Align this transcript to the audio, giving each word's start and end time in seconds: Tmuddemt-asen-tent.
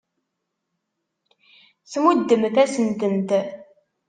Tmuddemt-asen-tent. 1.91 3.29